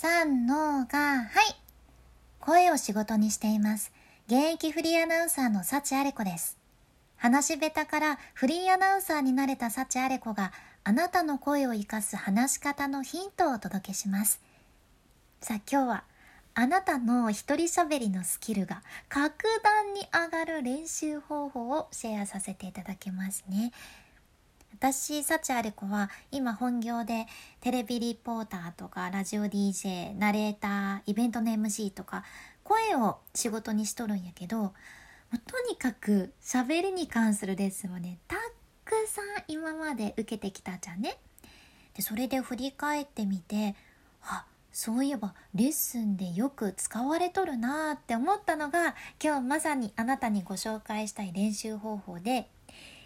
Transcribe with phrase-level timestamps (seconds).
[0.00, 1.56] 三のが、はい。
[2.38, 3.90] 声を仕事にしています。
[4.28, 6.56] 現役フリーアナウンサーの幸あれ子です。
[7.16, 10.52] 話し下手からフリーアナウンサーになれた幸あれ子が
[10.84, 14.40] あなたの声を活かす話し方のヒントをお届けします。
[15.40, 16.04] さあ今日は
[16.54, 23.72] あなたの一人喋りのスキルが格段に上がる練習方法をシェアさせていただきますね。
[24.80, 27.26] 私、幸あれ子は今本業で
[27.60, 32.22] テレビリポーターとかラジオ DJ、ナレーター、イベントの MC とか
[32.62, 34.72] 声を仕事にしとるんやけど、
[35.46, 38.36] とにかく喋りに関するレッスンをね、た
[38.84, 41.18] くさん今まで受けてきたじゃんね。
[41.94, 43.74] で、それで振り返ってみて、
[44.22, 52.48] あ、そういえばレッスンでよく使われとるなーって思ったのが今日まさにあなたにご紹介したい練習方法で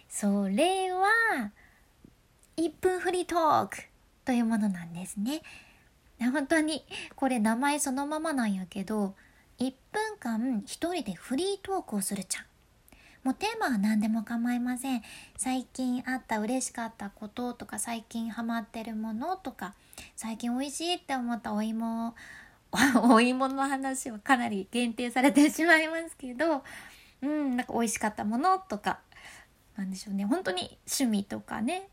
[0.07, 1.07] それは
[2.57, 3.77] 1分フリートーク
[4.25, 5.41] というものなんですね。
[6.19, 6.85] 本当に
[7.15, 9.15] これ名前そのままなんやけど
[9.59, 12.45] 1分間一人でフリートークをするちゃん。
[13.23, 15.01] もうテーマは何でも構いません。
[15.37, 19.73] 最近あった嬉しかったこととか最近ハマってるものとか
[20.15, 22.13] 最近美味しいって思ったお芋
[23.03, 26.63] お芋の話はかなり限定されてしまいますけど
[27.21, 28.99] うんなんか美味しかったものとか
[29.77, 31.87] なんでしょうね本当に趣味とかね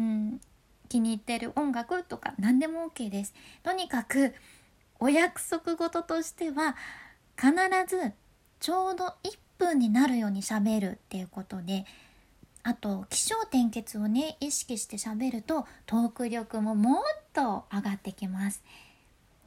[0.00, 0.40] うん、
[0.88, 3.34] 気に入ってる音楽とか何でも OK です。
[3.62, 4.32] とにかく
[4.98, 6.74] お約束事としては
[7.38, 7.52] 必
[7.86, 8.12] ず
[8.60, 11.84] ちょうど1分になるようにしゃべるっていうことで
[12.62, 18.62] あと起承転結をね意識してしゃべるとトーク力ももっと上がってきます。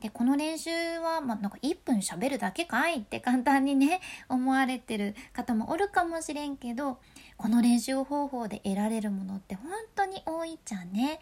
[0.03, 6.99] でこの練習は、まあ、なんか1分しゃべるだけかいって簡単にね 思われてる方もおるかもしれんけど
[7.37, 11.21] この練習方法で得られるものって本当に多いじゃんね。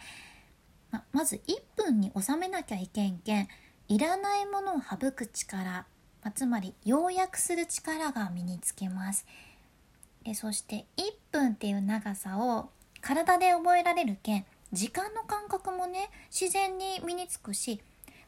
[0.90, 3.48] ままず1分に収めなきゃいけんけん
[3.86, 5.86] いらないものを省く力、
[6.24, 9.24] まつまり要約する力が身につけます。
[10.24, 12.70] でそして1分っていう長さを
[13.00, 17.80] 体で覚えられるけん時間の感覚もね自然に身につくし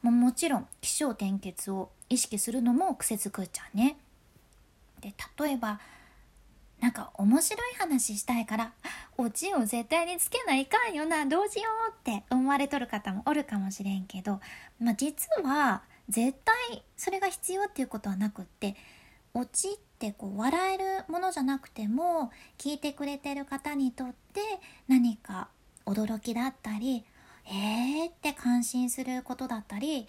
[0.04, 3.96] ももちろん起承転結を意識するのも癖づくっちゃうね。
[5.00, 5.80] で例えば
[6.80, 8.72] なんか面白い話したいから
[9.16, 14.40] オチを絶対につけないかんよなどうしようって思われとる方もおるかもしれんけど、
[14.78, 18.76] まあ、実は絶対それが必要っていうことはなくって
[19.32, 24.40] オチってこう笑えるものじゃなくても聞いてくれてる方にとって
[24.86, 25.48] 何か
[25.86, 27.04] 驚きだったり
[27.46, 30.06] えーって感心することだったり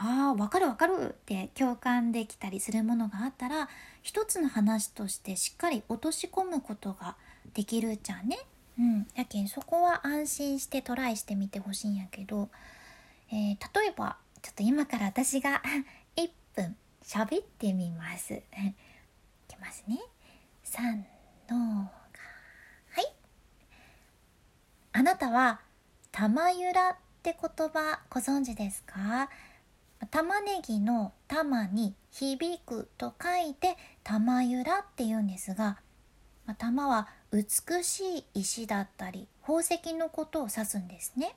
[0.00, 3.68] ああわかるわかるって共感できたりするものがあったら
[4.02, 7.16] 一つの話としてしっかり落とし込むことが
[7.52, 8.38] できるじゃんね。
[8.78, 12.48] うん、やけんそこは安心してトライしてみてほしいんやけど、
[13.32, 15.60] えー、例えばちょっと今から私が
[16.14, 18.34] 1分喋ってみます。
[18.34, 18.40] い
[19.48, 19.98] きますね。
[20.64, 21.02] 3
[21.52, 21.90] の
[22.90, 23.12] はい
[24.92, 25.60] あなたは
[26.18, 29.30] 玉ゆらって言葉ご存知ですか？
[30.10, 35.78] 玉ねぎの玉に響くと書いて玉ゆらって言うんですが
[36.58, 41.36] 玉は美しい石だったり宝石のことを指すんですね。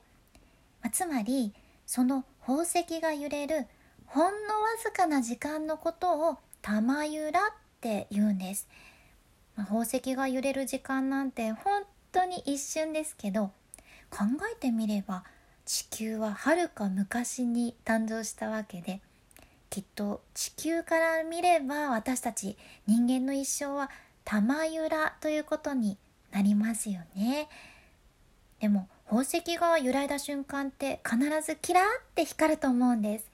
[0.90, 1.54] つまり
[1.86, 3.68] その宝石が揺れる
[4.06, 7.42] ほんのわずかな時間のことを玉ゆらっ
[7.80, 8.66] て言うんです。
[9.56, 13.52] 宝石が揺れる時間なんて本当に一瞬ですけど
[14.12, 15.24] 考えてみれば
[15.64, 19.00] 地球ははるか昔に誕生したわけで
[19.70, 23.90] きっと地球から見れば私たち人間の一生は
[24.22, 25.96] 玉ゆらということに
[26.30, 27.48] なりますよね。
[28.60, 33.30] でも宝石が揺らいだ瞬間って必ずキラーって光ると思うんです。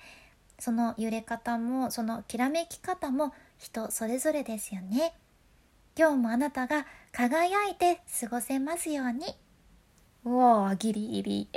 [0.61, 5.15] その揺れ方もそのきらめき方も人それぞれですよね。
[5.97, 9.27] 今日もあなたが輝いて過ごせますように。
[10.29, 11.49] うわギリギリ。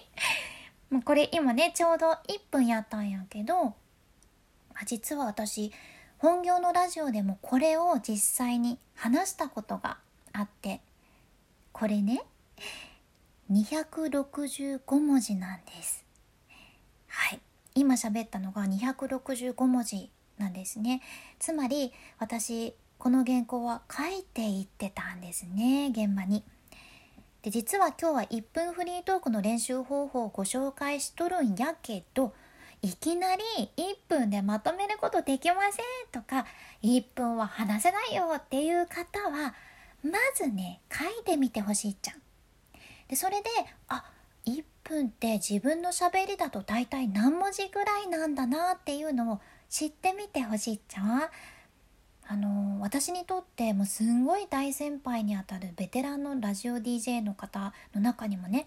[0.90, 3.74] もうこれ今ねちょうど1分やったんやけど
[4.86, 5.72] 実は私
[6.18, 9.98] 本業のラジオでもこれを実際に話したことが
[10.32, 10.80] あって
[11.72, 12.22] これね
[13.50, 16.04] 265文字なんです。
[17.08, 17.40] はい。
[17.74, 21.02] 今喋ったのが265文字なんですね。
[21.38, 26.42] つまり私この原稿は書いていってたんですね現場に。
[27.46, 32.34] で実は今日は1分フリートークの練習方法をご紹介しとるんやけど
[32.82, 33.42] いきなり
[33.76, 36.44] 1分でまとめることできませんとか
[36.82, 39.54] 1分は話せないよっていう方は
[40.02, 42.16] まずね書いてみてほしいじゃん。
[43.06, 43.48] でそれで
[43.86, 44.04] あ
[44.44, 51.30] 1分って自分のしゃべりだと大体何文字ぐらいなんだなっていうのを知ってみてほしいっちゃ
[52.28, 58.64] あの私にとってもうすんごい大先輩にあたるベテランのラジオ DJ の方の中にもね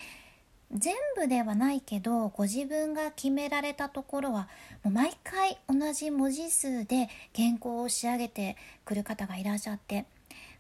[0.71, 4.47] 全部ではないけどご自分が決められたところは
[4.83, 10.05] もう毎回同じ文字数で原稿を仕上げてくる方がいらっしゃって、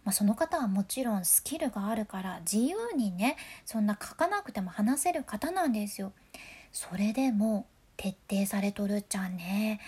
[0.03, 6.11] まあ、その方はもちろんスキルがあるから自由にねそんな書かなくても話せる方なんですよ。
[6.71, 9.79] それでも徹底されとるっちゃんね。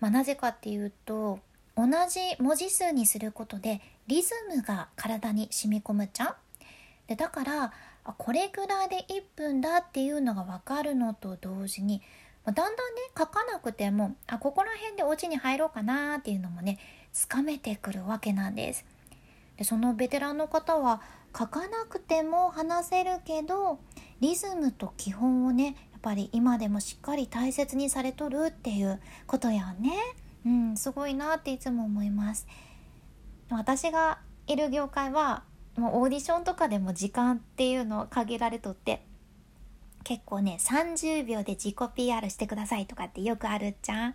[0.00, 1.38] まあ、なぜかっていうと
[1.76, 6.34] 同じ文字数にすることでリズムが体に染み込むじゃん？
[7.08, 7.72] でだから
[8.18, 12.02] これぐらいで1分だっていうのが分かるのと同時に
[12.44, 12.74] だんだんね
[13.16, 16.78] 書かなくてもあここら辺でお家に入ろうかなっていうのもね
[17.12, 18.84] つかめてくるわけなんです。
[19.56, 21.00] でそのベテランの方は
[21.36, 23.78] 書かなくても話せるけど
[24.20, 29.92] リズムと基本をねやっぱり今でもしっかり大切にされとるっていうことやね。
[30.44, 32.46] うん、すごいなっていつも思います。
[33.50, 35.44] 私がいる業界は
[35.76, 39.04] もうオーディションとかでも時間っていうのは限られとって
[40.04, 44.14] 結構ね30秒で自己 PR してくださいとかってよくあるじゃん。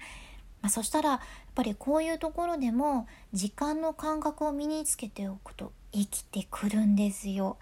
[0.62, 1.20] まあ、そしたらやっ
[1.56, 7.58] ぱりこういうところでも時間の感覚を身につけておくと生きてくるんですよ。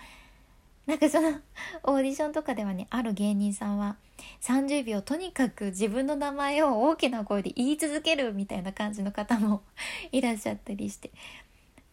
[0.88, 1.40] なんかその
[1.84, 3.98] オーディションとかではねある芸人さんは
[4.42, 9.64] 30秒とにかく自分の名前を大きな声で言い続けるみたいな感じの方も
[10.14, 11.12] いらっしゃったりして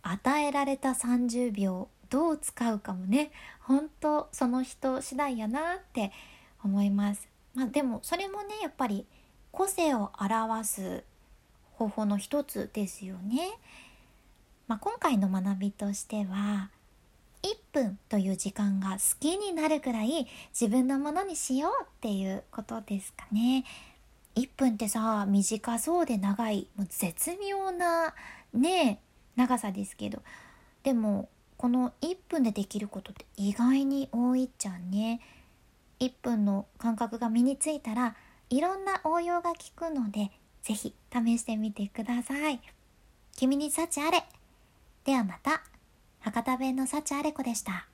[0.02, 6.12] 与えられた30秒どう使うかもね本当その人次第やなって
[6.62, 7.28] 思います。
[7.54, 9.06] まあ、でもそれもねやっぱり
[9.50, 11.04] 個性を表す
[11.72, 13.58] 方法の一つですよね。
[14.66, 16.70] まあ、今回の学びとしては
[17.44, 20.26] 1分という時間が好きになるくらい
[20.58, 23.64] 自分のものにしようっていうことですかね。
[24.34, 28.14] 1分ってさ短そうで長いもう絶妙な
[28.54, 28.98] ね
[29.36, 30.22] 長さですけど
[30.82, 35.20] でもこの1分でできることって意外に多いじゃんね。
[36.00, 38.16] 1分の感覚が身についたら
[38.50, 40.30] いろんな応用が効くので
[40.62, 42.60] 是非試してみてください。
[43.36, 44.24] 君に幸あれ。
[45.04, 45.73] ではまた。
[46.24, 47.86] 博多弁の幸あれ子でした。